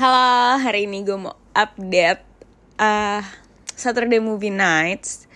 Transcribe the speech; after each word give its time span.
Halo, 0.00 0.56
hari 0.56 0.88
ini 0.88 1.04
gue 1.04 1.12
mau 1.12 1.36
update 1.52 2.24
uh, 2.80 3.20
Saturday 3.76 4.16
Movie 4.16 4.48
Nights. 4.48 5.28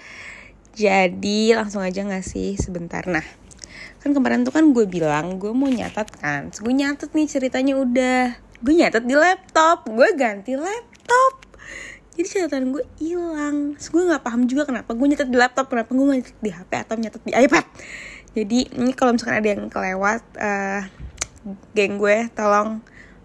Jadi 0.73 1.53
langsung 1.53 1.85
aja 1.85 2.01
gak 2.01 2.25
sih 2.25 2.57
sebentar. 2.57 3.05
Nah, 3.05 3.21
kan 4.01 4.17
kemarin 4.17 4.41
tuh 4.41 4.57
kan 4.57 4.65
gue 4.73 4.89
bilang 4.89 5.37
gue 5.37 5.53
mau 5.53 5.69
nyatat 5.69 6.09
kan. 6.17 6.49
gue 6.49 6.73
nyatet 6.73 7.13
nih 7.13 7.29
ceritanya 7.29 7.77
udah. 7.77 8.41
Gue 8.65 8.73
nyatet 8.81 9.05
di 9.05 9.13
laptop. 9.13 9.85
Gue 9.85 10.17
ganti 10.17 10.57
laptop. 10.57 11.45
Jadi 12.17 12.25
catatan 12.25 12.73
gue 12.73 12.89
hilang. 13.05 13.77
gue 13.77 14.03
nggak 14.09 14.25
paham 14.25 14.49
juga 14.49 14.65
kenapa 14.65 14.97
gue 14.97 15.07
nyatet 15.13 15.29
di 15.29 15.37
laptop, 15.37 15.69
kenapa 15.69 15.93
gue 15.93 16.05
nyatet 16.09 16.41
di 16.41 16.49
HP 16.49 16.71
atau 16.73 16.97
nyatet 16.97 17.21
di 17.21 17.37
iPad. 17.37 17.65
Jadi 18.33 18.59
ini 18.81 18.97
kalau 18.97 19.13
misalkan 19.13 19.45
ada 19.45 19.49
yang 19.61 19.69
kelewat, 19.69 20.25
uh, 20.41 20.89
geng 21.77 22.01
gue 22.01 22.33
tolong 22.33 22.81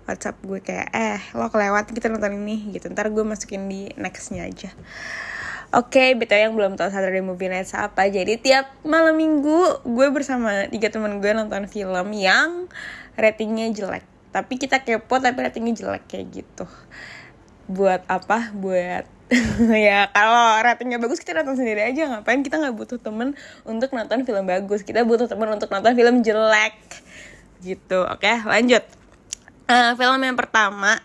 WhatsApp 0.10 0.42
gue 0.42 0.60
kayak 0.60 0.90
eh 0.90 1.22
lo 1.38 1.48
kelewat 1.54 1.94
kita 1.94 2.10
nonton 2.10 2.34
ini 2.42 2.74
gitu 2.74 2.90
ntar 2.90 3.14
gue 3.14 3.22
masukin 3.22 3.70
di 3.70 3.94
nextnya 3.96 4.50
aja 4.50 4.74
Oke, 5.70 6.02
okay, 6.02 6.10
betul 6.18 6.42
yang 6.42 6.58
belum 6.58 6.82
tahu 6.82 6.90
Saturday 6.90 7.22
Movie 7.22 7.46
Nights 7.46 7.78
apa. 7.78 8.10
Jadi 8.10 8.42
tiap 8.42 8.74
malam 8.82 9.14
minggu 9.14 9.86
gue 9.86 10.08
bersama 10.10 10.66
tiga 10.66 10.90
teman 10.90 11.22
gue 11.22 11.30
nonton 11.30 11.70
film 11.70 12.10
yang 12.10 12.66
ratingnya 13.14 13.70
jelek. 13.70 14.02
Tapi 14.34 14.58
kita 14.58 14.82
kepo 14.82 15.22
tapi 15.22 15.38
ratingnya 15.38 15.78
jelek 15.78 16.10
kayak 16.10 16.42
gitu. 16.42 16.66
Buat 17.70 18.02
apa? 18.10 18.50
Buat 18.58 19.06
ya 19.86 20.10
kalau 20.10 20.58
ratingnya 20.66 20.98
bagus 20.98 21.22
kita 21.22 21.38
nonton 21.38 21.62
sendiri 21.62 21.86
aja 21.86 22.10
ngapain 22.10 22.42
kita 22.42 22.58
nggak 22.58 22.74
butuh 22.74 22.98
temen 22.98 23.38
untuk 23.62 23.94
nonton 23.94 24.26
film 24.26 24.50
bagus 24.50 24.82
kita 24.82 25.06
butuh 25.06 25.30
temen 25.30 25.54
untuk 25.54 25.70
nonton 25.70 25.94
film 25.94 26.26
jelek 26.26 26.74
gitu 27.62 28.10
oke 28.10 28.32
lanjut 28.50 28.82
uh, 29.70 29.94
film 29.94 30.22
yang 30.26 30.36
pertama 30.36 30.98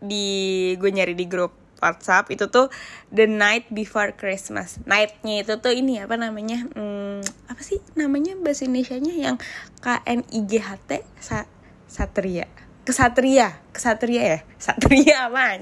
di 0.00 0.72
gue 0.80 0.90
nyari 0.90 1.12
di 1.12 1.28
grup 1.28 1.52
WhatsApp 1.80 2.32
itu 2.32 2.48
tuh 2.48 2.72
The 3.12 3.28
Night 3.28 3.68
Before 3.68 4.16
Christmas. 4.16 4.80
Nightnya 4.88 5.44
itu 5.44 5.60
tuh 5.60 5.76
ini 5.76 6.00
apa 6.00 6.16
namanya? 6.16 6.64
Hmm, 6.72 7.20
apa 7.46 7.60
sih 7.60 7.78
namanya 7.92 8.32
bahasa 8.40 8.64
Indonesia-nya 8.64 9.14
yang 9.14 9.36
K 9.84 10.00
N 10.08 10.24
I 10.32 10.40
G 10.48 10.56
H 10.56 10.80
T 10.88 11.04
Sa 11.20 11.44
Satria. 11.86 12.48
Kesatria, 12.86 13.58
kesatria 13.74 14.22
ya. 14.22 14.38
Satria 14.62 15.16
apa? 15.28 15.58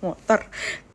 Motor. 0.00 0.46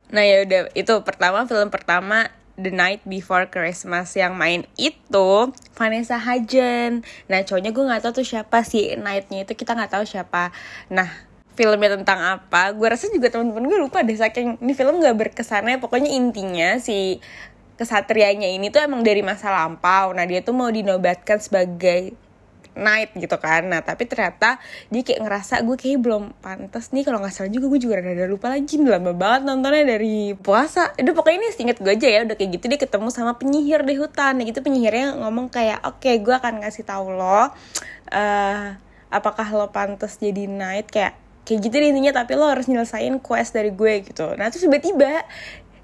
Nah 0.08 0.24
ya 0.24 0.42
udah 0.48 0.72
itu 0.72 0.94
pertama 1.04 1.44
film 1.44 1.68
pertama 1.68 2.32
The 2.58 2.74
Night 2.74 3.06
Before 3.06 3.46
Christmas 3.46 4.12
yang 4.18 4.34
main 4.34 4.66
itu 4.74 5.54
Vanessa 5.78 6.18
Hudgens. 6.18 7.06
Nah 7.30 7.40
cowoknya 7.46 7.70
gue 7.70 7.84
nggak 7.86 8.02
tahu 8.02 8.12
tuh 8.20 8.26
siapa 8.26 8.66
sih 8.66 8.98
Nightnya 8.98 9.46
itu 9.46 9.54
kita 9.54 9.78
nggak 9.78 9.94
tahu 9.94 10.04
siapa. 10.04 10.50
Nah 10.90 11.06
filmnya 11.54 11.94
tentang 11.94 12.18
apa? 12.22 12.74
Gue 12.74 12.90
rasa 12.90 13.06
juga 13.10 13.30
teman-teman 13.30 13.66
gue 13.70 13.78
lupa 13.78 14.02
deh 14.02 14.18
saking 14.18 14.58
ini 14.58 14.74
film 14.74 14.98
gak 14.98 15.16
berkesannya. 15.16 15.78
Pokoknya 15.78 16.10
intinya 16.10 16.78
si 16.82 17.22
kesatrianya 17.78 18.50
ini 18.50 18.74
tuh 18.74 18.82
emang 18.82 19.06
dari 19.06 19.22
masa 19.22 19.54
lampau. 19.54 20.10
Nah 20.10 20.26
dia 20.26 20.42
tuh 20.42 20.54
mau 20.54 20.70
dinobatkan 20.70 21.38
sebagai 21.38 22.14
night 22.78 23.10
gitu 23.18 23.34
kan. 23.42 23.66
Nah 23.66 23.82
tapi 23.82 24.06
ternyata 24.06 24.62
dia 24.88 25.02
kayak 25.02 25.20
ngerasa 25.26 25.66
gue 25.66 25.76
kayak 25.76 25.98
belum 25.98 26.38
pantas 26.38 26.94
nih. 26.94 27.02
Kalau 27.02 27.18
nggak 27.18 27.34
salah 27.34 27.50
juga 27.50 27.66
gue 27.68 27.80
juga 27.82 28.00
rada 28.00 28.26
lupa 28.30 28.48
lagi 28.54 28.78
lama 28.78 29.12
banget 29.12 29.42
nontonnya 29.44 29.84
dari 29.84 30.32
puasa. 30.38 30.94
Itu 30.94 31.12
pokoknya 31.12 31.38
ini 31.42 31.48
inget 31.58 31.78
gue 31.82 31.92
aja 31.92 32.08
ya 32.08 32.20
udah 32.24 32.36
kayak 32.38 32.50
gitu 32.56 32.64
dia 32.70 32.78
ketemu 32.78 33.08
sama 33.10 33.34
penyihir 33.36 33.82
di 33.82 33.94
hutan. 33.98 34.38
Gitu 34.40 34.62
penyihirnya 34.62 35.18
ngomong 35.18 35.50
kayak 35.50 35.82
oke 35.82 35.98
okay, 36.00 36.22
gue 36.22 36.34
akan 36.34 36.62
ngasih 36.62 36.86
tahu 36.86 37.12
lo 37.12 37.26
uh, 37.28 37.46
apakah 39.10 39.46
lo 39.52 39.68
pantas 39.74 40.22
jadi 40.22 40.46
night? 40.46 40.88
Kayak 40.88 41.18
kayak 41.42 41.64
gitu 41.64 41.74
deh 41.80 41.88
intinya 41.90 42.12
tapi 42.12 42.36
lo 42.36 42.44
harus 42.44 42.68
nyelesain 42.68 43.18
quest 43.18 43.56
dari 43.56 43.74
gue 43.74 44.06
gitu. 44.06 44.36
Nah 44.38 44.48
terus 44.52 44.62
tiba-tiba 44.62 45.26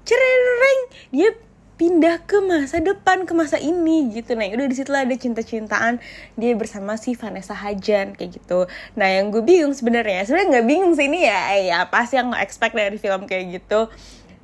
cereng 0.05 0.79
dia 1.09 1.33
pindah 1.75 2.23
ke 2.23 2.39
masa 2.39 2.79
depan 2.79 3.27
ke 3.27 3.33
masa 3.35 3.59
ini 3.59 4.07
gitu. 4.15 4.31
Nah 4.35 4.47
udah 4.47 4.67
di 4.67 4.75
situ 4.75 4.91
ada 4.95 5.11
cinta-cintaan 5.11 5.99
dia 6.39 6.55
bersama 6.55 6.95
si 6.95 7.13
Vanessa 7.19 7.51
Hudgens 7.51 8.15
kayak 8.15 8.31
gitu. 8.39 8.67
Nah 8.95 9.07
yang 9.11 9.27
gue 9.31 9.43
bingung 9.43 9.75
sebenarnya 9.75 10.23
sebenarnya 10.23 10.59
nggak 10.59 10.67
bingung 10.67 10.93
sih 10.95 11.11
ini 11.11 11.27
ya 11.27 11.39
ya 11.59 11.75
apa 11.83 12.07
sih 12.07 12.15
yang 12.15 12.31
expect 12.39 12.73
dari 12.79 12.95
film 12.95 13.27
kayak 13.27 13.59
gitu. 13.59 13.91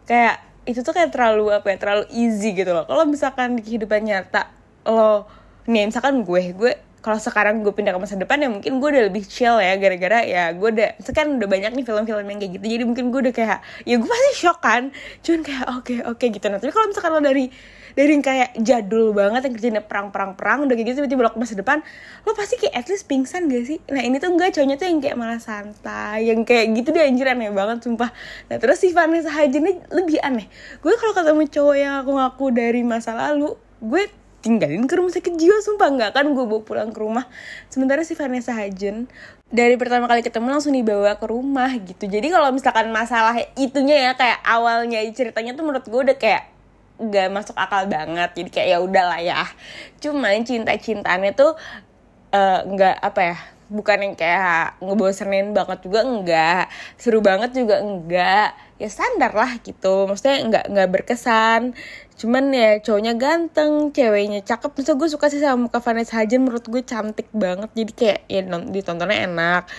Kayak 0.04 0.44
itu 0.68 0.84
tuh 0.84 0.94
kayak 0.94 1.16
terlalu 1.16 1.56
apa 1.56 1.72
ya 1.72 1.78
terlalu 1.80 2.04
easy 2.12 2.52
gitu 2.52 2.76
loh. 2.76 2.84
Kalau 2.84 3.08
misalkan 3.08 3.56
di 3.56 3.64
kehidupan 3.64 4.04
nyata 4.04 4.52
lo 4.84 5.26
nih 5.70 5.88
misalkan 5.88 6.28
gue 6.28 6.52
gue 6.52 6.74
kalau 7.02 7.18
sekarang 7.18 7.66
gue 7.66 7.74
pindah 7.74 7.98
ke 7.98 8.00
masa 8.00 8.14
depan 8.14 8.38
ya 8.38 8.50
mungkin 8.50 8.78
gue 8.78 8.90
udah 8.94 9.04
lebih 9.10 9.26
chill 9.26 9.58
ya 9.58 9.74
gara-gara 9.82 10.22
ya 10.22 10.54
gue 10.54 10.70
udah 10.70 10.90
sekarang 11.02 11.42
udah 11.42 11.50
banyak 11.50 11.74
nih 11.74 11.86
film-film 11.86 12.26
yang 12.30 12.40
kayak 12.40 12.52
gitu 12.62 12.66
jadi 12.78 12.84
mungkin 12.86 13.06
gue 13.10 13.20
udah 13.26 13.34
kayak 13.34 13.60
ya 13.90 13.96
gue 13.98 14.06
pasti 14.06 14.32
shock 14.38 14.62
kan 14.62 14.94
cuman 15.26 15.42
kayak 15.42 15.66
oke 15.66 15.82
okay, 15.82 15.98
oke 16.06 16.18
okay, 16.22 16.28
gitu. 16.30 16.46
Nah 16.54 16.62
tapi 16.62 16.70
kalau 16.70 16.88
misalkan 16.94 17.12
lo 17.18 17.22
dari 17.26 17.46
dari 17.92 18.10
yang 18.16 18.24
kayak 18.24 18.50
jadul 18.64 19.12
banget 19.12 19.42
yang 19.50 19.54
kerjanya 19.58 19.84
perang-perang-perang 19.84 20.64
udah 20.70 20.76
kayak 20.78 20.88
gitu 20.94 20.98
tiba-tiba 21.04 21.28
lo 21.28 21.32
ke 21.34 21.40
masa 21.42 21.60
depan 21.60 21.78
lo 22.24 22.32
pasti 22.38 22.56
kayak 22.62 22.74
at 22.78 22.88
least 22.88 23.10
pingsan 23.10 23.50
gak 23.50 23.66
sih? 23.68 23.78
Nah 23.90 24.02
ini 24.06 24.22
tuh 24.22 24.30
enggak 24.32 24.56
cowoknya 24.56 24.78
tuh 24.78 24.88
yang 24.88 25.00
kayak 25.02 25.18
malah 25.18 25.42
santai 25.42 26.30
yang 26.30 26.46
kayak 26.46 26.72
gitu 26.78 26.94
deh 26.94 27.02
anjir 27.02 27.28
aneh 27.28 27.50
banget 27.50 27.84
sumpah. 27.84 28.14
Nah 28.48 28.58
terus 28.62 28.78
si 28.78 28.94
Vanessa 28.94 29.34
Hudgens 29.34 29.90
lebih 29.90 30.22
aneh. 30.22 30.48
Gue 30.80 30.94
kalau 31.02 31.18
ketemu 31.18 31.44
cowok 31.50 31.76
yang 31.76 31.94
aku 32.06 32.12
ngaku 32.14 32.46
dari 32.54 32.82
masa 32.86 33.18
lalu 33.18 33.58
gue 33.82 34.21
tinggalin 34.42 34.90
ke 34.90 34.94
rumah 34.98 35.14
sakit 35.14 35.34
jiwa 35.38 35.58
sumpah. 35.62 35.90
Nggak 35.94 36.12
kan 36.18 36.26
gue 36.34 36.46
bawa 36.46 36.62
pulang 36.66 36.90
ke 36.90 37.00
rumah. 37.00 37.26
Sementara 37.70 38.02
si 38.02 38.18
Vanessa 38.18 38.52
Hudgens 38.52 39.08
dari 39.52 39.76
pertama 39.76 40.10
kali 40.10 40.26
ketemu 40.26 40.48
langsung 40.52 40.74
dibawa 40.74 41.16
ke 41.16 41.26
rumah 41.30 41.70
gitu. 41.78 42.10
Jadi 42.10 42.28
kalau 42.34 42.50
misalkan 42.52 42.90
masalah 42.90 43.38
itunya 43.56 44.10
ya 44.10 44.12
kayak 44.18 44.40
awalnya 44.44 45.00
ceritanya 45.14 45.54
tuh 45.54 45.64
menurut 45.64 45.86
gue 45.86 46.02
udah 46.12 46.18
kayak 46.18 46.50
nggak 47.02 47.28
masuk 47.32 47.56
akal 47.56 47.88
banget. 47.88 48.30
Jadi 48.36 48.50
kayak 48.50 48.68
ya 48.74 48.78
udahlah 48.82 49.20
ya. 49.22 49.46
Cuman 50.04 50.44
cinta 50.44 50.74
cintanya 50.76 51.32
tuh 51.32 51.56
eh, 52.34 52.60
nggak 52.66 52.96
uh, 53.00 53.08
apa 53.08 53.22
ya 53.22 53.38
bukan 53.72 53.98
yang 54.04 54.16
kayak 54.20 54.76
ngebosenin 54.84 55.56
banget 55.56 55.80
juga 55.88 56.04
enggak 56.04 56.68
seru 57.00 57.24
banget 57.24 57.56
juga 57.56 57.80
enggak 57.80 58.52
ya 58.82 58.90
standar 58.90 59.30
lah 59.38 59.62
gitu. 59.62 60.10
Maksudnya 60.10 60.42
nggak 60.50 60.66
nggak 60.74 60.90
berkesan. 60.90 61.78
Cuman 62.18 62.50
ya 62.50 62.82
cowoknya 62.82 63.14
ganteng 63.14 63.94
ceweknya 63.94 64.42
cakep. 64.42 64.74
Terus 64.74 64.98
gue 64.98 65.10
suka 65.14 65.30
sih 65.30 65.38
sama 65.38 65.70
muka 65.70 65.78
Vanessa 65.78 66.18
Hudgens. 66.18 66.42
Menurut 66.42 66.66
gue 66.66 66.82
cantik 66.82 67.30
banget. 67.30 67.70
Jadi 67.78 67.92
kayak 67.94 68.20
ya 68.26 68.42
ditontonnya 68.74 69.30
enak. 69.30 69.70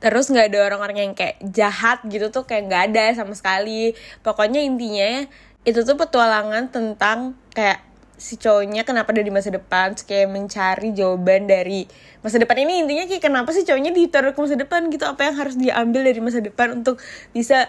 Terus 0.00 0.28
nggak 0.28 0.52
ada 0.52 0.58
orang-orang 0.68 0.96
yang 1.08 1.12
kayak 1.16 1.40
jahat 1.40 2.04
gitu 2.04 2.28
tuh 2.28 2.44
kayak 2.44 2.68
nggak 2.68 2.82
ada 2.92 3.04
sama 3.16 3.32
sekali. 3.32 3.96
Pokoknya 4.20 4.60
intinya 4.60 5.24
itu 5.64 5.80
tuh 5.84 5.96
petualangan 5.96 6.68
tentang 6.72 7.36
kayak 7.52 7.84
si 8.20 8.36
cowoknya 8.36 8.84
kenapa 8.84 9.16
ada 9.16 9.24
di 9.24 9.32
masa 9.32 9.48
depan. 9.48 9.96
Kayak 9.96 10.28
mencari 10.32 10.92
jawaban 10.92 11.48
dari 11.48 11.88
masa 12.20 12.36
depan. 12.36 12.64
Ini 12.64 12.84
intinya 12.84 13.04
kayak 13.08 13.24
kenapa 13.24 13.52
sih 13.52 13.64
cowoknya 13.64 13.92
ditaruh 13.92 14.32
ke 14.32 14.40
masa 14.40 14.56
depan 14.56 14.88
gitu? 14.92 15.04
Apa 15.04 15.28
yang 15.28 15.36
harus 15.36 15.56
diambil 15.56 16.00
dari 16.04 16.20
masa 16.20 16.40
depan 16.40 16.80
untuk 16.80 17.00
bisa 17.32 17.68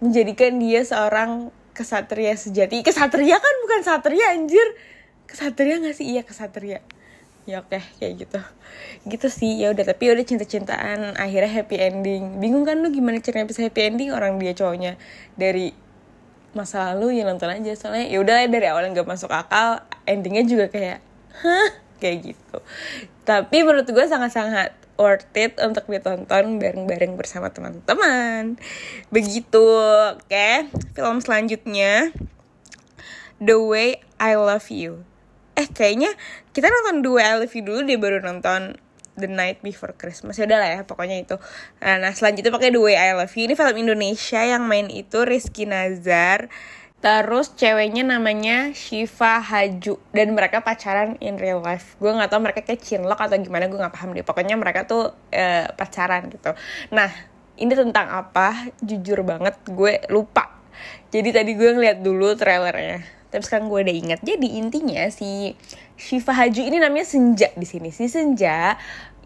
menjadikan 0.00 0.56
dia 0.56 0.80
seorang 0.82 1.52
kesatria 1.76 2.34
sejati. 2.34 2.82
Kesatria 2.84 3.36
kan 3.36 3.54
bukan 3.64 3.80
satria 3.84 4.32
anjir. 4.34 4.64
Kesatria 5.28 5.78
gak 5.78 5.94
sih? 5.96 6.16
Iya 6.16 6.26
kesatria. 6.26 6.80
Ya 7.48 7.64
oke 7.64 7.80
kayak 8.00 8.26
gitu. 8.26 8.40
Gitu 9.06 9.26
sih 9.30 9.60
ya 9.60 9.72
udah. 9.72 9.84
Tapi 9.86 10.12
udah 10.12 10.24
cinta-cintaan 10.26 11.16
akhirnya 11.16 11.52
happy 11.52 11.76
ending. 11.78 12.40
Bingung 12.42 12.64
kan 12.66 12.80
lu 12.80 12.90
gimana 12.90 13.20
caranya 13.22 13.46
bisa 13.48 13.64
happy 13.64 13.80
ending 13.92 14.10
orang 14.10 14.36
dia 14.40 14.56
cowoknya? 14.56 14.96
Dari 15.36 15.72
masa 16.50 16.90
lalu 16.92 17.20
ya 17.20 17.28
nonton 17.28 17.52
aja. 17.52 17.72
Soalnya 17.76 18.10
ya 18.10 18.18
udah 18.20 18.44
dari 18.48 18.66
awal 18.66 18.88
nggak 18.90 19.06
masuk 19.06 19.30
akal 19.30 19.84
endingnya 20.08 20.44
juga 20.48 20.66
kayak 20.72 20.98
hah? 21.44 21.70
Kayak 22.00 22.32
gitu. 22.32 22.58
Tapi 23.28 23.56
menurut 23.62 23.86
gue 23.86 24.06
sangat-sangat 24.08 24.79
worth 25.00 25.32
it 25.32 25.56
untuk 25.64 25.88
ditonton 25.88 26.60
bareng-bareng 26.60 27.16
bersama 27.16 27.48
teman-teman. 27.48 28.60
Begitu, 29.08 29.64
oke. 30.12 30.48
Film 30.92 31.18
selanjutnya 31.24 32.12
The 33.40 33.56
Way 33.56 34.04
I 34.20 34.36
Love 34.36 34.68
You. 34.68 35.08
Eh, 35.56 35.64
kayaknya 35.64 36.12
kita 36.52 36.68
nonton 36.68 37.00
The 37.00 37.10
Way 37.16 37.24
I 37.24 37.34
Love 37.40 37.54
You 37.56 37.62
dulu 37.64 37.80
dia 37.88 37.96
baru 37.96 38.20
nonton 38.20 38.76
The 39.16 39.28
Night 39.28 39.64
Before 39.64 39.96
Christmas. 39.96 40.36
Ya 40.36 40.44
lah 40.44 40.68
ya, 40.68 40.84
pokoknya 40.84 41.16
itu. 41.16 41.40
Nah, 41.80 41.96
nah 41.96 42.12
selanjutnya 42.12 42.52
pakai 42.52 42.68
The 42.68 42.80
Way 42.80 42.96
I 43.00 43.16
Love 43.16 43.32
You. 43.32 43.48
Ini 43.48 43.54
film 43.56 43.76
Indonesia 43.80 44.40
yang 44.44 44.68
main 44.68 44.92
itu 44.92 45.24
Rizky 45.24 45.64
Nazar 45.64 46.52
Terus 47.00 47.56
ceweknya 47.56 48.04
namanya 48.04 48.76
Shiva 48.76 49.40
Haju 49.40 49.96
dan 50.12 50.36
mereka 50.36 50.60
pacaran 50.60 51.16
in 51.24 51.40
real 51.40 51.64
life. 51.64 51.96
Gue 51.96 52.12
nggak 52.12 52.28
tahu 52.28 52.44
mereka 52.44 52.60
kayak 52.60 52.84
cinlok 52.84 53.16
atau 53.16 53.40
gimana 53.40 53.72
gue 53.72 53.80
nggak 53.80 53.94
paham 53.96 54.12
deh. 54.12 54.20
Pokoknya 54.20 54.60
mereka 54.60 54.84
tuh 54.84 55.08
uh, 55.12 55.66
pacaran 55.72 56.28
gitu. 56.28 56.52
Nah 56.92 57.08
ini 57.56 57.72
tentang 57.72 58.12
apa? 58.12 58.68
Jujur 58.84 59.24
banget 59.24 59.56
gue 59.64 60.04
lupa. 60.12 60.60
Jadi 61.08 61.32
tadi 61.32 61.56
gue 61.56 61.72
ngeliat 61.72 62.04
dulu 62.04 62.36
trailernya. 62.36 63.00
Tapi 63.32 63.42
sekarang 63.48 63.72
gue 63.72 63.80
udah 63.80 63.96
ingat. 63.96 64.20
Jadi 64.20 64.60
intinya 64.60 65.08
si 65.08 65.56
Shiva 65.96 66.36
Haju 66.36 66.60
ini 66.64 66.80
namanya 66.80 67.04
Senja 67.04 67.52
di 67.52 67.68
sini 67.68 67.92
si 67.92 68.08
Senja 68.08 68.76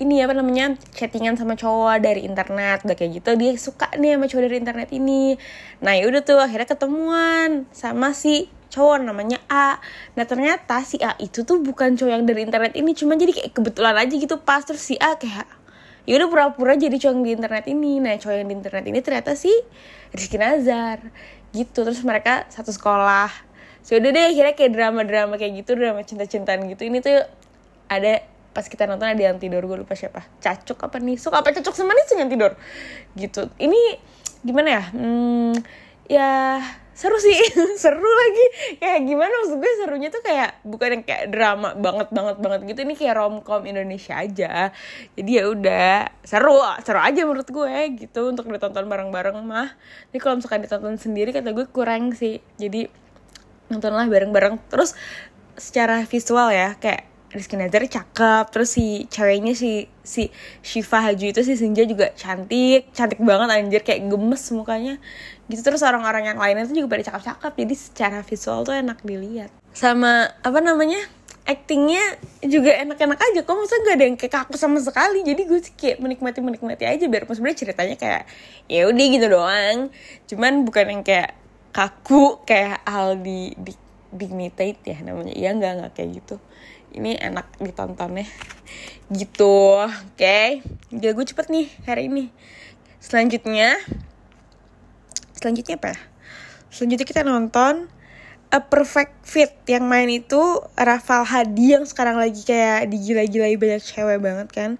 ini 0.02 0.18
apa 0.26 0.34
namanya 0.34 0.74
chattingan 0.90 1.38
sama 1.38 1.54
cowok 1.54 2.02
dari 2.02 2.26
internet 2.26 2.82
udah 2.82 2.96
kayak 2.98 3.22
gitu 3.22 3.30
dia 3.38 3.54
suka 3.54 3.86
nih 3.94 4.18
sama 4.18 4.26
cowok 4.26 4.42
dari 4.50 4.56
internet 4.58 4.88
ini. 4.90 5.38
Nah 5.86 5.92
ya 5.94 6.10
udah 6.10 6.22
tuh 6.26 6.38
akhirnya 6.42 6.66
ketemuan 6.66 7.70
sama 7.70 8.10
si 8.10 8.50
cowok 8.74 9.06
namanya 9.06 9.38
A. 9.46 9.78
Nah 10.18 10.24
ternyata 10.26 10.82
si 10.82 10.98
A 10.98 11.14
itu 11.22 11.46
tuh 11.46 11.62
bukan 11.62 11.94
cowok 11.94 12.10
yang 12.10 12.24
dari 12.26 12.42
internet 12.42 12.74
ini 12.74 12.90
cuma 12.98 13.14
jadi 13.14 13.30
kayak 13.30 13.50
kebetulan 13.54 13.94
aja 13.94 14.14
gitu 14.18 14.34
pas 14.42 14.66
terus 14.66 14.82
si 14.82 14.98
A 14.98 15.14
kayak 15.14 15.46
ya 16.04 16.20
udah 16.20 16.28
pura-pura 16.28 16.74
jadi 16.74 16.98
cowok 16.98 17.14
yang 17.14 17.22
di 17.22 17.30
internet 17.38 17.64
ini. 17.70 17.92
Nah 18.02 18.18
cowok 18.18 18.34
yang 18.34 18.48
di 18.50 18.54
internet 18.58 18.84
ini 18.90 18.98
ternyata 18.98 19.38
si 19.38 19.52
Rizky 20.10 20.42
Nazar 20.42 20.98
gitu. 21.54 21.86
Terus 21.86 22.02
mereka 22.02 22.50
satu 22.50 22.74
sekolah. 22.74 23.30
So, 23.84 24.00
deh 24.00 24.16
akhirnya 24.16 24.56
kayak 24.56 24.72
drama-drama 24.72 25.36
kayak 25.36 25.60
gitu 25.60 25.76
drama 25.76 26.00
cinta-cintaan 26.00 26.64
gitu. 26.72 26.88
Ini 26.88 27.04
tuh 27.04 27.20
ada 27.92 28.24
pas 28.54 28.62
kita 28.70 28.86
nonton 28.86 29.10
ada 29.10 29.18
yang 29.18 29.36
tidur 29.42 29.66
gue 29.66 29.82
lupa 29.82 29.98
siapa. 29.98 30.22
Cacuk 30.38 30.78
apa 30.78 31.02
nih 31.02 31.18
suka 31.18 31.42
apa 31.42 31.50
cocok 31.50 31.74
sama 31.74 31.90
nih 31.92 32.22
yang 32.22 32.30
tidur? 32.30 32.52
Gitu. 33.18 33.50
Ini 33.58 33.80
gimana 34.46 34.68
ya? 34.78 34.82
Hmm, 34.94 35.52
ya 36.06 36.62
seru 36.94 37.18
sih. 37.18 37.34
Seru 37.82 37.98
lagi. 37.98 38.46
Kayak 38.78 39.00
gimana? 39.10 39.32
Maksud 39.42 39.58
gue 39.58 39.72
serunya 39.82 40.08
tuh 40.14 40.22
kayak 40.22 40.62
bukan 40.62 40.88
yang 40.94 41.02
kayak 41.02 41.24
drama 41.34 41.74
banget 41.74 42.08
banget 42.14 42.36
banget 42.38 42.60
gitu. 42.70 42.80
Ini 42.86 42.94
kayak 42.94 43.14
romcom 43.18 43.62
Indonesia 43.66 44.14
aja. 44.14 44.70
Jadi 45.18 45.30
ya 45.34 45.44
udah 45.50 45.90
seru. 46.22 46.62
Seru 46.86 47.02
aja 47.02 47.20
menurut 47.26 47.50
gue 47.50 47.74
gitu 47.98 48.30
untuk 48.30 48.46
ditonton 48.46 48.86
bareng-bareng 48.86 49.42
mah. 49.42 49.74
Ini 50.14 50.18
kalau 50.22 50.38
misalkan 50.38 50.62
ditonton 50.62 50.94
sendiri 50.94 51.34
kata 51.34 51.50
gue 51.50 51.66
kurang 51.66 52.14
sih. 52.14 52.38
Jadi 52.56 52.86
nontonlah 53.74 54.06
bareng-bareng. 54.06 54.62
Terus 54.70 54.94
secara 55.58 56.06
visual 56.06 56.54
ya 56.54 56.78
kayak 56.78 57.13
Rizky 57.34 57.58
Nazar 57.58 57.82
cakep 57.82 58.44
terus 58.54 58.78
si 58.78 59.10
ceweknya 59.10 59.58
si 59.58 59.90
si 60.06 60.30
Shiva 60.62 61.02
Haju 61.02 61.34
itu 61.34 61.42
si 61.42 61.58
Senja 61.58 61.82
juga 61.82 62.14
cantik 62.14 62.94
cantik 62.94 63.18
banget 63.18 63.50
anjir 63.50 63.82
kayak 63.82 64.06
gemes 64.06 64.44
mukanya. 64.54 65.02
Gitu 65.50 65.60
terus 65.66 65.82
orang-orang 65.82 66.30
yang 66.30 66.38
lainnya 66.38 66.64
tuh 66.70 66.78
juga 66.78 66.94
pada 66.94 67.02
cakep-cakep 67.10 67.52
jadi 67.58 67.74
secara 67.74 68.18
visual 68.22 68.62
tuh 68.62 68.78
enak 68.78 69.02
dilihat. 69.02 69.50
Sama 69.74 70.30
apa 70.46 70.62
namanya 70.62 71.02
actingnya 71.44 72.00
juga 72.40 72.72
enak-enak 72.72 73.20
aja 73.20 73.40
kok 73.44 73.52
maksudnya 73.52 73.82
gak 73.84 73.96
ada 74.00 74.04
yang 74.08 74.16
kayak 74.16 74.32
kaku 74.38 74.54
sama 74.54 74.78
sekali. 74.78 75.26
Jadi 75.26 75.42
gue 75.44 75.58
sih 75.58 75.74
kayak 75.74 75.98
menikmati 75.98 76.38
menikmati 76.38 76.86
aja 76.86 77.04
biar 77.10 77.26
sebenarnya 77.26 77.58
ceritanya 77.58 77.96
kayak 77.98 78.22
ya 78.70 78.86
udah 78.86 79.06
gitu 79.10 79.26
doang. 79.26 79.78
Cuman 80.30 80.62
bukan 80.62 80.86
yang 80.86 81.02
kayak 81.02 81.34
kaku 81.74 82.46
kayak 82.46 82.86
Aldi 82.86 83.58
di 83.58 83.74
Dignitate 84.14 84.78
ya 84.86 85.02
namanya. 85.02 85.34
Iya 85.34 85.50
nggak 85.58 85.72
nggak 85.82 85.92
kayak 85.98 86.10
gitu 86.22 86.38
ini 86.94 87.18
enak 87.18 87.58
ditonton 87.60 88.22
ya 88.22 88.26
gitu 89.12 89.84
oke. 89.84 90.16
Okay. 90.16 90.64
gue 90.90 91.24
cepet 91.26 91.46
nih 91.52 91.66
hari 91.84 92.08
ini. 92.08 92.32
Selanjutnya 93.02 93.76
selanjutnya 95.36 95.76
apa 95.76 95.88
ya? 95.92 95.98
selanjutnya 96.72 97.06
kita 97.06 97.22
nonton 97.22 97.86
A 98.50 98.60
Perfect 98.64 99.26
Fit. 99.26 99.52
Yang 99.66 99.84
main 99.84 100.08
itu 100.10 100.40
Rafal 100.78 101.26
Hadi 101.26 101.76
yang 101.76 101.84
sekarang 101.84 102.16
lagi 102.16 102.42
kayak 102.46 102.90
digila-gilai 102.90 103.54
banyak 103.58 103.82
cewek 103.82 104.18
banget 104.22 104.48
kan 104.50 104.70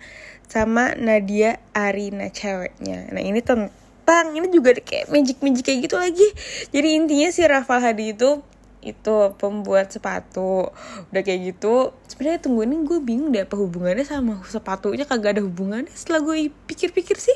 sama 0.47 0.95
Nadia 0.95 1.59
Arina 1.75 2.31
ceweknya. 2.31 3.11
Nah 3.11 3.23
ini 3.23 3.43
tentang 3.43 4.31
ini 4.33 4.47
juga 4.51 4.79
kayak 4.79 5.11
magic-magic 5.11 5.65
kayak 5.67 5.81
gitu 5.91 5.97
lagi. 5.99 6.29
Jadi 6.71 6.89
intinya 6.97 7.29
si 7.35 7.43
Rafal 7.43 7.83
Hadi 7.83 8.15
itu 8.15 8.43
itu 8.85 9.33
pembuat 9.41 9.89
sepatu 9.91 10.69
udah 11.11 11.23
kayak 11.25 11.57
gitu 11.57 11.97
sebenarnya 12.05 12.41
tunggu 12.45 12.63
ini 12.69 12.85
gue 12.87 12.99
bingung 13.01 13.33
deh 13.35 13.43
apa 13.43 13.57
hubungannya 13.59 14.07
sama 14.07 14.39
sepatunya 14.47 15.09
kagak 15.09 15.41
ada 15.41 15.43
hubungannya. 15.43 15.91
Setelah 15.91 16.23
gue 16.23 16.53
pikir-pikir 16.69 17.17
sih 17.19 17.35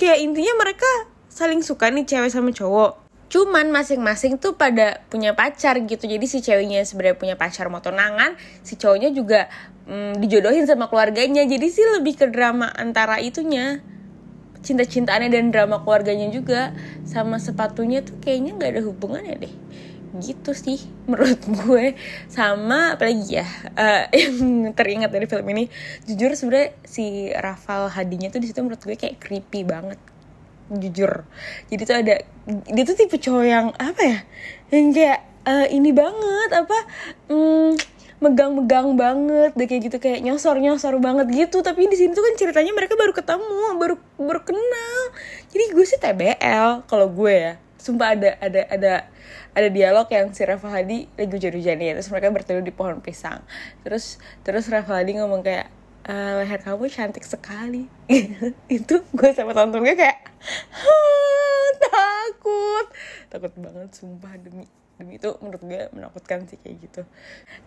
kayak 0.00 0.22
intinya 0.22 0.54
mereka 0.56 0.88
saling 1.28 1.60
suka 1.60 1.90
nih 1.90 2.06
cewek 2.08 2.30
sama 2.30 2.54
cowok. 2.54 3.04
Cuman 3.28 3.74
masing-masing 3.74 4.38
tuh 4.38 4.54
pada 4.54 5.02
punya 5.10 5.34
pacar 5.34 5.76
gitu. 5.82 6.06
Jadi 6.06 6.24
si 6.30 6.38
ceweknya 6.38 6.86
sebenarnya 6.86 7.18
punya 7.18 7.34
pacar 7.34 7.66
mau 7.66 7.82
tunangan 7.82 8.38
si 8.62 8.78
cowoknya 8.78 9.10
juga 9.10 9.50
mm, 9.90 10.22
dijodohin 10.22 10.64
sama 10.64 10.86
keluarganya. 10.86 11.42
Jadi 11.42 11.66
sih 11.68 11.84
lebih 11.98 12.14
ke 12.14 12.30
drama 12.30 12.70
antara 12.72 13.18
itunya. 13.18 13.82
Cinta-cintaannya 14.64 15.28
dan 15.28 15.52
drama 15.52 15.84
keluarganya 15.84 16.32
juga 16.32 16.72
sama 17.04 17.36
sepatunya 17.36 18.00
tuh 18.00 18.16
kayaknya 18.24 18.56
nggak 18.56 18.70
ada 18.72 18.82
hubungannya 18.88 19.36
deh 19.44 19.54
gitu 20.22 20.54
sih 20.54 20.78
menurut 21.10 21.40
gue. 21.62 21.98
Sama 22.30 22.94
apalagi 22.94 23.42
ya 23.42 23.46
uh, 23.74 24.06
yang 24.14 24.70
teringat 24.76 25.10
dari 25.10 25.26
film 25.26 25.46
ini 25.50 25.66
jujur 26.06 26.34
sebenarnya 26.38 26.76
si 26.86 27.30
Rafael 27.34 27.90
Hadinya 27.90 28.30
tuh 28.30 28.38
di 28.42 28.46
situ 28.50 28.62
menurut 28.62 28.82
gue 28.82 28.94
kayak 28.94 29.18
creepy 29.18 29.66
banget. 29.66 29.98
Jujur. 30.70 31.28
Jadi 31.68 31.82
tuh 31.84 31.96
ada 31.96 32.14
dia 32.46 32.82
tuh 32.86 32.96
tipe 32.96 33.16
cowok 33.20 33.44
yang 33.44 33.66
apa 33.76 34.02
ya 34.02 34.18
yang 34.72 34.92
kayak 34.96 35.20
uh, 35.44 35.66
ini 35.68 35.92
banget 35.92 36.50
apa 36.56 36.78
hmm, 37.28 37.76
megang-megang 38.24 38.96
banget 38.96 39.52
deh 39.52 39.68
kayak 39.68 39.82
gitu 39.92 39.96
kayak 40.00 40.24
nyosor-nyosor 40.24 40.96
banget 41.02 41.28
gitu. 41.30 41.60
Tapi 41.60 41.84
di 41.90 41.96
sini 42.00 42.16
tuh 42.16 42.24
kan 42.24 42.34
ceritanya 42.40 42.72
mereka 42.72 42.96
baru 42.96 43.12
ketemu 43.12 43.76
baru 43.76 43.96
baru 44.16 44.40
kenal. 44.40 45.00
Jadi 45.52 45.64
gue 45.76 45.84
sih 45.84 46.00
TBL 46.00 46.88
kalau 46.88 47.12
gue 47.12 47.34
ya. 47.34 47.54
Sumpah 47.76 48.16
ada 48.16 48.30
ada 48.40 48.60
ada 48.72 48.94
ada 49.54 49.68
dialog 49.70 50.10
yang 50.10 50.34
si 50.34 50.42
Rafa 50.42 50.66
Hadi 50.66 51.06
lagi 51.14 51.30
hujan-hujan 51.30 51.78
ya 51.78 51.92
terus 51.94 52.10
mereka 52.10 52.34
bertemu 52.34 52.60
di 52.66 52.74
pohon 52.74 52.98
pisang. 52.98 53.40
Terus 53.86 54.18
terus 54.42 54.66
Rafa 54.66 54.98
Hadi 55.00 55.22
ngomong 55.22 55.46
kayak 55.46 55.70
e, 56.04 56.14
leher 56.42 56.60
kamu 56.60 56.90
cantik 56.90 57.22
sekali. 57.22 57.86
Itu 58.66 59.06
gue 59.14 59.30
sama 59.30 59.54
tonton 59.54 59.86
gue 59.86 59.94
kayak 59.94 60.18
takut. 61.78 62.86
Takut 63.30 63.52
banget 63.54 63.94
sumpah 63.94 64.34
demi 64.42 64.66
demi 64.94 65.18
itu 65.18 65.34
menurut 65.42 65.62
gue 65.66 65.82
menakutkan 65.90 66.46
sih 66.46 66.54
kayak 66.62 66.76
gitu. 66.86 67.02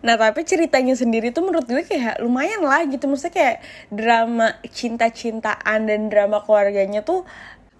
Nah 0.00 0.16
tapi 0.16 0.48
ceritanya 0.48 0.96
sendiri 0.96 1.28
tuh 1.28 1.44
menurut 1.44 1.68
gue 1.68 1.84
kayak 1.84 2.24
lumayan 2.24 2.64
lah 2.64 2.84
gitu. 2.88 3.04
Maksudnya 3.04 3.34
kayak 3.36 3.56
drama 3.92 4.56
cinta-cintaan 4.64 5.80
dan 5.84 6.08
drama 6.08 6.40
keluarganya 6.40 7.04
tuh 7.04 7.28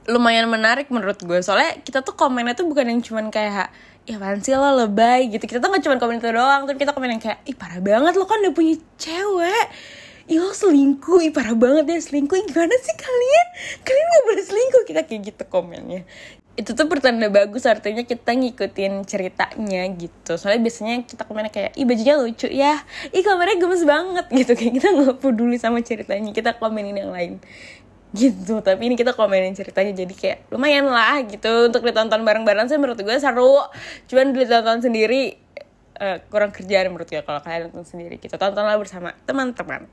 lumayan 0.08 0.48
menarik 0.48 0.88
menurut 0.88 1.20
gue. 1.20 1.38
Soalnya 1.44 1.78
kita 1.84 2.00
tuh 2.00 2.16
komennya 2.16 2.56
tuh 2.56 2.64
bukan 2.64 2.88
yang 2.88 3.04
cuman 3.04 3.28
kayak 3.28 3.68
ya 4.08 4.16
apaan 4.16 4.40
sih 4.40 4.56
lo 4.56 4.72
lebay 4.72 5.28
gitu. 5.28 5.44
Kita 5.44 5.60
tuh 5.60 5.68
gak 5.68 5.84
cuma 5.84 6.00
komen 6.00 6.16
itu 6.16 6.32
doang 6.32 6.64
tapi 6.64 6.80
kita 6.80 6.96
komen 6.96 7.20
yang 7.20 7.22
kayak 7.22 7.44
ih 7.44 7.52
parah 7.52 7.78
banget 7.84 8.16
lo 8.16 8.24
kan 8.24 8.40
udah 8.40 8.54
punya 8.56 8.80
cewek. 8.96 9.66
Ih 10.32 10.40
lo 10.40 10.56
selingkuh. 10.56 11.28
Ih 11.28 11.32
parah 11.32 11.52
banget 11.52 11.84
ya 11.92 12.00
selingkuh. 12.00 12.40
Gimana 12.48 12.74
sih 12.80 12.96
kalian? 12.96 13.46
Kalian 13.84 14.06
gak 14.08 14.24
boleh 14.24 14.44
selingkuh. 14.48 14.82
Kita 14.88 15.00
kayak 15.04 15.20
gitu 15.28 15.44
komennya. 15.52 16.02
Itu 16.58 16.74
tuh 16.74 16.90
pertanda 16.90 17.30
bagus 17.30 17.70
artinya 17.70 18.02
kita 18.02 18.34
ngikutin 18.34 19.06
ceritanya 19.06 19.82
gitu. 19.94 20.40
Soalnya 20.40 20.66
biasanya 20.66 21.06
kita 21.06 21.22
komennya 21.22 21.52
kayak 21.52 21.70
ih 21.76 21.84
bajunya 21.84 22.16
lucu 22.16 22.48
ya. 22.48 22.80
Ih 23.12 23.20
kamarnya 23.20 23.60
gemes 23.60 23.84
banget 23.84 24.26
gitu. 24.32 24.52
Kayak 24.56 24.72
kita 24.80 24.88
nggak 24.90 25.16
peduli 25.20 25.60
sama 25.60 25.84
ceritanya 25.84 26.32
kita 26.32 26.56
komenin 26.56 26.96
yang 26.96 27.12
lain 27.12 27.38
gitu 28.16 28.64
tapi 28.64 28.88
ini 28.88 28.96
kita 28.96 29.12
komenin 29.12 29.52
ceritanya 29.52 29.92
jadi 29.92 30.14
kayak 30.14 30.38
lumayan 30.52 30.88
lah 30.88 31.20
gitu. 31.24 31.68
Untuk 31.68 31.84
ditonton 31.84 32.24
bareng-bareng 32.24 32.68
sih 32.68 32.80
menurut 32.80 32.98
gue 33.00 33.16
seru. 33.20 33.60
Cuman 34.08 34.32
ditonton 34.32 34.80
sendiri 34.80 35.36
uh, 36.00 36.18
kurang 36.32 36.54
kerjaan 36.54 36.88
menurut 36.88 37.08
gue 37.08 37.20
kalau 37.20 37.40
kalian 37.44 37.68
nonton 37.68 37.84
sendiri 37.84 38.16
kita 38.16 38.40
tontonlah 38.40 38.78
bersama 38.80 39.12
teman-teman. 39.28 39.84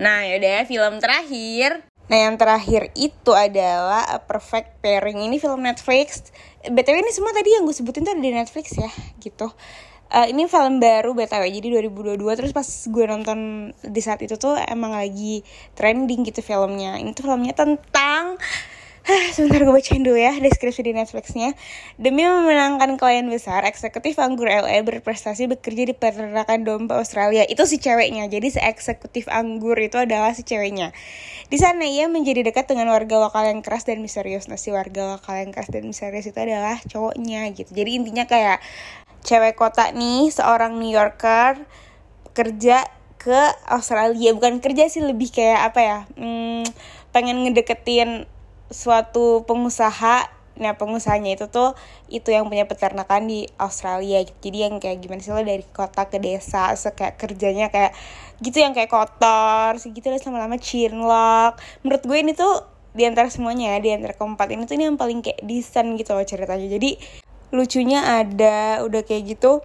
Nah 0.00 0.26
yaudah 0.26 0.66
film 0.66 0.98
terakhir. 0.98 1.86
Nah 2.10 2.18
yang 2.28 2.34
terakhir 2.34 2.90
itu 2.98 3.30
adalah 3.30 4.04
A 4.10 4.18
Perfect 4.18 4.82
Pairing. 4.82 5.22
Ini 5.30 5.38
film 5.38 5.62
Netflix. 5.62 6.34
BTW 6.66 6.98
ini 6.98 7.14
semua 7.14 7.30
tadi 7.30 7.54
yang 7.54 7.62
gue 7.62 7.74
sebutin 7.74 8.02
tuh 8.02 8.12
ada 8.14 8.22
di 8.22 8.32
Netflix 8.34 8.74
ya 8.74 8.90
gitu 9.22 9.54
uh, 10.12 10.26
ini 10.28 10.44
film 10.46 10.78
baru 10.78 11.16
btw 11.16 11.48
jadi 11.48 11.68
2022 11.80 12.38
terus 12.38 12.52
pas 12.52 12.68
gue 12.68 13.04
nonton 13.08 13.38
di 13.80 14.00
saat 14.04 14.20
itu 14.20 14.36
tuh 14.36 14.54
emang 14.68 14.92
lagi 14.92 15.40
trending 15.74 16.28
gitu 16.28 16.44
filmnya. 16.44 17.00
Ini 17.00 17.16
tuh 17.16 17.32
filmnya 17.32 17.56
tentang 17.56 18.36
sebentar 19.34 19.66
gue 19.66 19.74
bacain 19.74 20.02
dulu 20.06 20.14
ya 20.14 20.38
deskripsi 20.38 20.86
di 20.86 20.92
Netflixnya. 20.94 21.58
Demi 21.98 22.22
memenangkan 22.22 22.94
klien 22.94 23.26
besar, 23.26 23.66
eksekutif 23.66 24.14
Anggur 24.22 24.46
LA 24.46 24.78
berprestasi 24.86 25.50
bekerja 25.50 25.90
di 25.90 25.94
peternakan 25.94 26.62
domba 26.62 27.02
Australia. 27.02 27.42
Itu 27.42 27.66
si 27.66 27.82
ceweknya, 27.82 28.30
jadi 28.30 28.46
si 28.46 28.60
eksekutif 28.62 29.26
Anggur 29.26 29.74
itu 29.82 29.98
adalah 29.98 30.30
si 30.38 30.46
ceweknya. 30.46 30.94
Di 31.50 31.58
sana 31.58 31.84
ia 31.84 32.06
menjadi 32.08 32.46
dekat 32.46 32.70
dengan 32.70 32.88
warga 32.94 33.18
lokal 33.18 33.50
yang 33.50 33.60
keras 33.60 33.84
dan 33.84 34.00
misterius. 34.00 34.46
Nah 34.46 34.56
si 34.56 34.70
warga 34.70 35.18
lokal 35.18 35.42
yang 35.42 35.50
keras 35.50 35.68
dan 35.68 35.84
misterius 35.84 36.30
itu 36.30 36.38
adalah 36.38 36.78
cowoknya 36.86 37.50
gitu. 37.58 37.74
Jadi 37.74 37.90
intinya 37.98 38.24
kayak 38.24 38.62
cewek 39.22 39.54
kota 39.54 39.90
nih 39.94 40.30
seorang 40.30 40.78
New 40.78 40.90
Yorker 40.90 41.62
kerja 42.34 42.86
ke 43.22 43.40
Australia. 43.70 44.34
Bukan 44.34 44.58
kerja 44.58 44.90
sih 44.90 45.02
lebih 45.02 45.30
kayak 45.30 45.72
apa 45.72 45.80
ya 45.80 45.98
hmm, 46.18 46.66
pengen 47.14 47.46
ngedeketin 47.46 48.26
suatu 48.70 49.46
pengusaha. 49.46 50.26
Nah 50.52 50.76
pengusahanya 50.76 51.32
itu 51.32 51.48
tuh 51.48 51.72
itu 52.12 52.28
yang 52.28 52.50
punya 52.50 52.66
peternakan 52.66 53.30
di 53.30 53.46
Australia. 53.56 54.26
Jadi 54.42 54.58
yang 54.68 54.82
kayak 54.82 55.00
gimana 55.00 55.22
sih 55.22 55.32
lo 55.32 55.40
dari 55.40 55.64
kota 55.70 56.10
ke 56.10 56.18
desa 56.18 56.74
so 56.76 56.92
kayak 56.92 57.16
kerjanya 57.16 57.72
kayak 57.72 57.96
gitu 58.42 58.58
yang 58.58 58.74
kayak 58.74 58.90
kotor 58.90 59.78
segitu 59.78 60.10
lah 60.10 60.18
lama-lama 60.26 60.58
chinlock. 60.58 61.62
Menurut 61.86 62.02
gue 62.04 62.18
ini 62.18 62.32
tuh 62.34 62.66
di 62.92 63.08
antara 63.08 63.32
semuanya 63.32 63.76
ya 63.76 63.78
di 63.80 63.90
antara 63.96 64.12
keempat 64.12 64.52
ini 64.52 64.68
tuh 64.68 64.76
ini 64.76 64.84
yang 64.92 65.00
paling 65.00 65.24
kayak 65.24 65.40
desain 65.46 65.88
gitu 65.96 66.12
loh 66.12 66.26
ceritanya. 66.26 66.68
Jadi 66.68 67.00
lucunya 67.52 68.00
ada 68.00 68.80
udah 68.82 69.04
kayak 69.04 69.36
gitu 69.36 69.60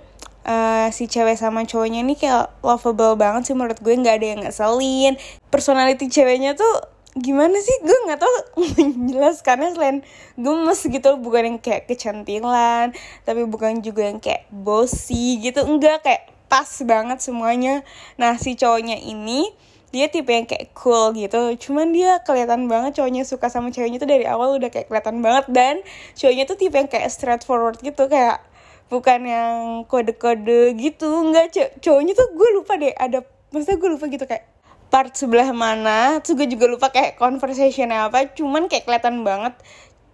uh, 0.47 0.87
si 0.95 1.05
cewek 1.11 1.35
sama 1.35 1.67
cowoknya 1.67 2.01
ini 2.01 2.15
kayak 2.15 2.51
lovable 2.63 3.19
banget 3.19 3.51
sih 3.51 3.55
menurut 3.55 3.77
gue 3.83 3.93
nggak 3.93 4.15
ada 4.23 4.27
yang 4.27 4.41
ngeselin. 4.47 5.13
Personality 5.51 6.07
ceweknya 6.07 6.55
tuh 6.55 6.73
gimana 7.19 7.59
sih? 7.59 7.75
Gue 7.83 7.97
nggak 8.07 8.19
tau 8.23 8.35
menjelaskannya 8.79 9.75
selain 9.75 9.97
gemes 10.39 10.81
gitu 10.87 11.09
bukan 11.19 11.55
yang 11.55 11.59
kayak 11.59 11.85
kecantilan 11.91 12.95
tapi 13.27 13.41
bukan 13.43 13.83
juga 13.83 14.07
yang 14.07 14.23
kayak 14.23 14.47
bossy 14.49 15.43
gitu. 15.43 15.67
Enggak 15.67 16.07
kayak 16.07 16.31
pas 16.47 16.69
banget 16.87 17.19
semuanya. 17.19 17.83
Nah 18.15 18.39
si 18.39 18.55
cowoknya 18.55 18.97
ini 19.03 19.51
dia 19.87 20.11
tipe 20.11 20.27
yang 20.27 20.43
kayak 20.43 20.75
cool 20.75 21.15
gitu. 21.15 21.55
Cuman 21.55 21.95
dia 21.95 22.19
kelihatan 22.23 22.67
banget 22.67 22.99
cowoknya 22.99 23.23
suka 23.23 23.47
sama 23.47 23.71
ceweknya 23.71 24.03
tuh 24.03 24.09
dari 24.09 24.27
awal 24.27 24.59
udah 24.59 24.67
kayak 24.67 24.91
kelihatan 24.91 25.23
banget. 25.23 25.45
Dan 25.47 25.75
cowoknya 26.19 26.43
tuh 26.43 26.57
tipe 26.59 26.75
yang 26.75 26.89
kayak 26.91 27.07
straightforward 27.07 27.79
gitu 27.79 28.11
kayak 28.11 28.43
bukan 28.91 29.19
yang 29.23 29.57
kode-kode 29.87 30.75
gitu. 30.75 31.07
Enggak 31.07 31.55
cowoknya 31.79 32.13
tuh 32.15 32.27
gue 32.35 32.49
lupa 32.55 32.75
deh 32.75 32.91
ada 32.95 33.23
maksudnya 33.55 33.77
gue 33.79 33.89
lupa 33.95 34.05
gitu 34.11 34.25
kayak 34.27 34.43
part 34.87 35.11
sebelah 35.15 35.51
mana. 35.55 36.19
Terus 36.19 36.35
gue 36.35 36.47
juga 36.51 36.65
lupa 36.67 36.87
kayak 36.91 37.15
conversation 37.15 37.91
apa. 37.91 38.27
Cuman 38.35 38.67
kayak 38.67 38.87
kelihatan 38.87 39.23
banget 39.23 39.55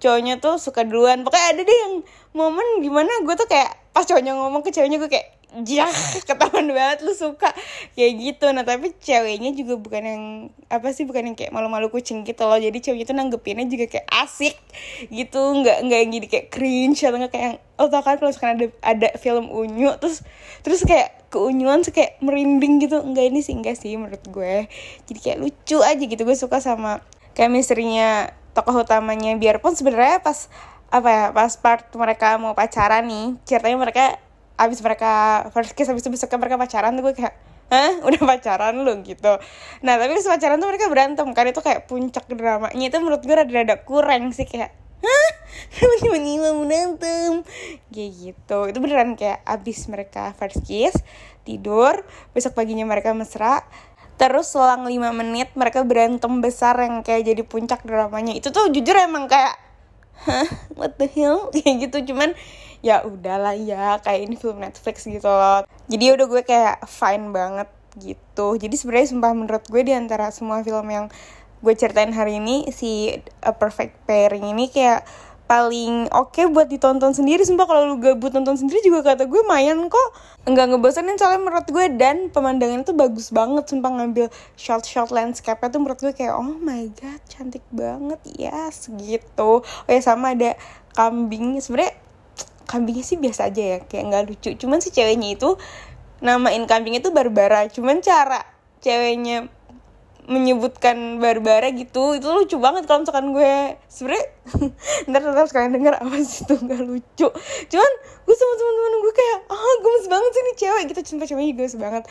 cowoknya 0.03 0.43
tuh 0.43 0.59
suka 0.59 0.83
duluan. 0.83 1.23
Pokoknya 1.23 1.55
ada 1.55 1.61
deh 1.63 1.77
yang 1.87 1.93
momen 2.35 2.83
di 2.83 2.91
mana 2.91 3.07
gue 3.23 3.35
tuh 3.39 3.47
kayak 3.47 3.71
pas 3.95 4.03
cowoknya 4.03 4.35
ngomong 4.35 4.59
ke 4.59 4.75
ceweknya 4.75 4.99
gue 4.99 5.07
kayak 5.07 5.39
jah 5.63 5.87
ketahuan 6.27 6.67
banget 6.75 7.07
lu 7.07 7.15
suka. 7.15 7.55
Kayak 7.95 8.11
gitu. 8.19 8.51
Nah 8.51 8.67
tapi 8.67 8.91
ceweknya 8.99 9.55
juga 9.55 9.79
bukan 9.79 10.03
yang 10.03 10.23
apa 10.67 10.91
sih 10.91 11.07
bukan 11.07 11.31
yang 11.31 11.37
kayak 11.39 11.55
malu-malu 11.55 11.87
kucing 11.87 12.27
gitu 12.27 12.43
loh. 12.43 12.59
Jadi 12.59 12.83
ceweknya 12.83 13.07
tuh 13.07 13.15
nanggepinnya 13.15 13.63
juga 13.71 13.85
kayak 13.87 14.07
asik 14.11 14.59
gitu. 15.07 15.39
Nggak 15.39 15.77
nggak 15.87 15.99
yang 16.03 16.11
jadi 16.19 16.27
kayak 16.27 16.47
cringe 16.51 16.99
atau 17.07 17.17
nggak 17.23 17.31
kayak 17.31 17.53
oh 17.79 17.87
tau 17.87 18.03
kan 18.03 18.19
kalau 18.19 18.33
sekarang 18.35 18.55
ada 18.59 18.67
ada 18.83 19.09
film 19.15 19.47
unyu. 19.47 19.95
Terus 20.03 20.27
terus 20.67 20.83
kayak 20.83 21.31
keunyuan 21.31 21.79
tuh 21.87 21.95
kayak 21.95 22.19
merinding 22.19 22.83
gitu. 22.83 22.99
Enggak 22.99 23.31
ini 23.31 23.39
sih 23.39 23.55
enggak 23.55 23.79
sih 23.79 23.95
menurut 23.95 24.25
gue. 24.27 24.67
Jadi 25.07 25.19
kayak 25.23 25.37
lucu 25.39 25.79
aja 25.79 26.03
gitu. 26.03 26.21
Gue 26.27 26.35
suka 26.35 26.59
sama 26.59 26.99
kayak 27.37 27.53
misterinya 27.53 28.42
tokoh 28.53 28.85
utamanya 28.85 29.33
biarpun 29.35 29.73
sebenarnya 29.73 30.21
pas 30.21 30.47
apa 30.93 31.09
ya 31.09 31.25
pas 31.33 31.53
part 31.57 31.89
mereka 31.97 32.37
mau 32.37 32.53
pacaran 32.53 33.01
nih 33.09 33.33
ceritanya 33.49 33.77
mereka 33.81 34.03
abis 34.61 34.79
mereka 34.85 35.45
first 35.49 35.73
kiss 35.73 35.89
abis 35.89 36.05
itu 36.05 36.13
besoknya 36.13 36.37
mereka 36.37 36.61
pacaran 36.61 36.93
tuh 36.93 37.03
gue 37.09 37.15
kayak 37.17 37.35
Hah? 37.73 38.05
Udah 38.05 38.21
pacaran 38.21 38.85
lu 38.85 39.01
gitu 39.01 39.33
Nah 39.81 39.93
tapi 39.97 40.13
pas 40.13 40.27
pacaran 40.37 40.61
tuh 40.61 40.69
mereka 40.69 40.91
berantem 40.93 41.25
kan 41.33 41.47
Itu 41.49 41.63
kayak 41.63 41.89
puncak 41.89 42.29
dramanya 42.29 42.85
Itu 42.85 43.01
menurut 43.01 43.25
gue 43.25 43.33
rada-rada 43.33 43.81
kurang 43.81 44.29
sih 44.29 44.45
Kayak 44.45 44.77
Hah? 45.01 45.29
Kenapa 45.73 45.95
tiba-tiba 46.05 46.49
berantem? 46.53 47.31
Kayak 47.89 48.11
gitu 48.13 48.59
Itu 48.69 48.77
beneran 48.77 49.17
kayak 49.17 49.41
abis 49.47 49.89
mereka 49.89 50.37
first 50.37 50.61
kiss 50.69 50.93
Tidur 51.47 52.05
Besok 52.35 52.53
paginya 52.53 52.85
mereka 52.85 53.15
mesra 53.15 53.65
Terus 54.17 54.53
selang 54.53 54.85
5 54.85 54.93
menit 55.13 55.51
mereka 55.57 55.81
berantem 55.81 56.39
besar 56.39 56.77
yang 56.79 57.01
kayak 57.01 57.27
jadi 57.33 57.43
puncak 57.43 57.81
dramanya. 57.83 58.37
Itu 58.37 58.53
tuh 58.53 58.69
jujur 58.69 58.93
emang 58.95 59.25
kayak 59.27 59.63
Hah? 60.23 60.47
What 60.79 60.95
the 61.01 61.09
hell? 61.09 61.49
Kayak 61.53 61.89
gitu. 61.89 62.13
Cuman 62.13 62.31
ya 62.83 63.03
udahlah 63.03 63.55
ya 63.55 63.99
kayak 64.03 64.21
ini 64.27 64.35
film 64.39 64.63
Netflix 64.63 65.03
gitu 65.07 65.27
loh. 65.27 65.67
Jadi 65.91 66.05
udah 66.15 66.25
gue 66.27 66.41
kayak 66.45 66.85
fine 66.87 67.33
banget 67.35 67.69
gitu. 67.99 68.55
Jadi 68.55 68.75
sebenarnya 68.75 69.07
sumpah 69.11 69.31
menurut 69.35 69.63
gue 69.67 69.81
di 69.83 69.93
antara 69.93 70.31
semua 70.31 70.63
film 70.63 70.87
yang 70.87 71.05
gue 71.63 71.73
ceritain 71.75 72.11
hari 72.11 72.43
ini 72.43 72.67
si 72.75 73.15
A 73.39 73.55
Perfect 73.55 74.03
Pairing 74.03 74.51
ini 74.51 74.67
kayak 74.67 75.07
paling 75.47 76.11
oke 76.11 76.35
okay 76.35 76.45
buat 76.47 76.71
ditonton 76.71 77.11
sendiri. 77.11 77.43
Sumpah 77.43 77.67
kalau 77.67 77.95
lu 77.95 77.97
gabut 77.99 78.31
nonton 78.31 78.55
sendiri 78.55 78.79
juga 78.83 79.15
kata 79.15 79.27
gue 79.27 79.41
mayan 79.43 79.91
kok 79.91 80.09
nggak 80.43 80.75
ngebosenin 80.75 81.15
soalnya 81.15 81.39
menurut 81.39 81.67
gue 81.71 81.85
dan 81.95 82.27
pemandangan 82.27 82.83
itu 82.83 82.91
bagus 82.91 83.31
banget 83.31 83.63
sumpah 83.63 83.95
ngambil 83.95 84.27
shot-shot 84.59 85.07
landscape-nya 85.07 85.71
tuh 85.71 85.79
menurut 85.79 85.99
gue 86.03 86.11
kayak 86.11 86.35
oh 86.35 86.43
my 86.43 86.91
god 86.99 87.23
cantik 87.31 87.63
banget 87.71 88.19
ya 88.35 88.67
yes, 88.67 88.91
segitu 88.91 89.63
oh 89.63 89.87
ya 89.87 90.03
sama 90.03 90.35
ada 90.35 90.59
kambing. 90.93 91.59
Sebenarnya 91.59 91.97
kambingnya 92.69 93.05
sih 93.05 93.17
biasa 93.19 93.49
aja 93.49 93.63
ya 93.63 93.77
kayak 93.83 94.03
nggak 94.09 94.23
lucu. 94.29 94.49
Cuman 94.55 94.79
si 94.79 94.93
ceweknya 94.93 95.35
itu 95.35 95.57
namain 96.23 96.63
kambing 96.69 96.95
itu 96.95 97.09
Barbara. 97.11 97.67
Cuman 97.67 97.99
cara 97.99 98.45
ceweknya 98.79 99.49
menyebutkan 100.23 101.19
Barbara 101.19 101.67
gitu 101.75 102.15
itu 102.15 102.27
lucu 102.31 102.55
banget 102.55 102.87
kalau 102.87 103.03
misalkan 103.03 103.35
gue 103.35 103.75
sebenernya 103.91 104.25
ntar 105.11 105.21
ntar 105.35 105.45
sekalian 105.51 105.75
denger 105.75 105.93
apa 105.99 106.15
sih 106.23 106.47
itu 106.47 106.55
nggak 106.55 106.81
lucu. 106.83 107.27
Cuman 107.71 107.91
gue 108.23 108.35
sama 108.35 108.53
temen-temen 108.55 108.93
gue 109.03 109.13
kayak 109.13 109.37
ah 109.51 109.59
oh, 109.59 109.75
gemes 109.83 110.05
banget 110.07 110.31
sih 110.31 110.43
nih 110.43 110.55
cewek 110.55 110.83
gitu. 110.91 111.01
Cuma 111.11 111.23
ceweknya 111.27 111.53
gemes 111.59 111.75
banget. 111.75 112.03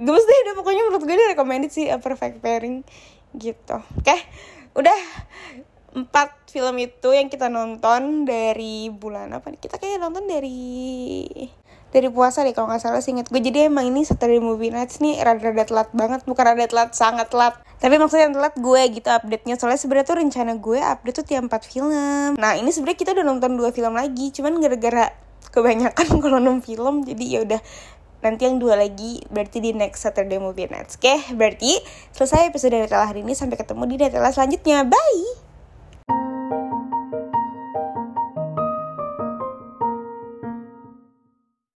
Gemes 0.00 0.24
deh 0.24 0.38
udah 0.48 0.54
pokoknya 0.56 0.82
menurut 0.88 1.04
gue 1.04 1.16
dia 1.16 1.28
recommended 1.28 1.70
sih 1.72 1.86
a 1.92 2.00
perfect 2.00 2.40
pairing 2.40 2.84
gitu. 3.36 3.76
Oke 3.76 4.04
okay, 4.04 4.20
udah 4.72 4.98
empat 5.92 6.48
film 6.48 6.80
itu 6.80 7.08
yang 7.12 7.28
kita 7.28 7.52
nonton 7.52 8.24
dari 8.24 8.88
bulan 8.88 9.28
apa 9.36 9.52
nih? 9.52 9.60
Kita 9.60 9.76
kayak 9.76 10.00
nonton 10.00 10.24
dari 10.24 11.36
dari 11.92 12.08
puasa 12.08 12.40
deh 12.40 12.56
kalau 12.56 12.72
nggak 12.72 12.80
salah 12.80 13.04
sih 13.04 13.12
inget 13.12 13.28
gue 13.28 13.36
jadi 13.36 13.68
emang 13.68 13.92
ini 13.92 14.00
Saturday 14.02 14.40
Movie 14.40 14.72
Nights 14.72 14.98
nih 15.04 15.20
rada-rada 15.20 15.68
telat 15.68 15.88
banget. 15.92 16.24
Bukan 16.24 16.42
rada 16.42 16.64
telat 16.64 16.96
sangat 16.96 17.28
telat. 17.28 17.60
Tapi 17.78 18.00
maksudnya 18.00 18.32
yang 18.32 18.34
telat 18.40 18.54
gue 18.56 18.82
gitu 18.96 19.08
update 19.12 19.44
nya 19.44 19.54
soalnya 19.60 19.76
sebenarnya 19.76 20.06
tuh 20.08 20.16
rencana 20.24 20.52
gue 20.56 20.80
update 20.80 21.16
tuh 21.20 21.26
tiap 21.28 21.44
empat 21.44 21.62
film. 21.68 22.32
Nah 22.40 22.56
ini 22.56 22.72
sebenarnya 22.72 22.98
kita 22.98 23.10
udah 23.12 23.24
nonton 23.28 23.60
dua 23.60 23.70
film 23.76 23.92
lagi. 23.92 24.32
Cuman 24.32 24.56
gara-gara 24.56 25.12
kebanyakan 25.52 26.06
kalau 26.24 26.40
nonton 26.40 26.64
film 26.64 27.04
jadi 27.04 27.24
ya 27.28 27.38
udah 27.44 27.60
nanti 28.22 28.46
yang 28.46 28.62
dua 28.62 28.78
lagi 28.78 29.18
berarti 29.28 29.58
di 29.58 29.76
next 29.76 30.00
Saturday 30.00 30.40
Movie 30.40 30.72
Nights. 30.72 30.96
Oke 30.96 31.20
berarti 31.36 31.76
selesai 32.16 32.48
episode 32.48 32.72
Netella 32.72 33.04
hari 33.04 33.20
ini. 33.20 33.36
Sampai 33.36 33.60
ketemu 33.60 33.84
di 33.84 33.94
Netella 34.00 34.32
selanjutnya. 34.32 34.88
Bye 34.88 35.51